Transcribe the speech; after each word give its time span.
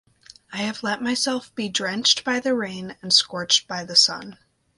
I 0.51 0.63
have 0.63 0.81
let 0.81 0.99
myself 1.03 1.53
be 1.53 1.69
drenched 1.69 2.23
by 2.23 2.39
the 2.39 2.55
rain 2.55 2.95
and 3.03 3.13
scorched 3.13 3.67
by 3.67 3.83
the 3.83 3.95
sun. 3.95 4.39